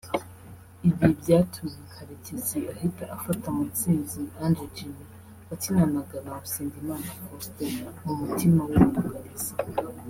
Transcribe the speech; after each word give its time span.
Ibi 0.89 1.07
byatumye 1.19 1.79
Karekezi 1.93 2.59
ahita 2.73 3.03
afata 3.15 3.45
Mutsinzi 3.57 4.21
Ange 4.43 4.65
Jimmy 4.75 5.05
wakinanaga 5.47 6.17
na 6.25 6.33
Usengimana 6.45 7.07
Faustin 7.19 7.73
mu 8.05 8.13
mutima 8.21 8.61
w'ubwugarizi 8.69 9.51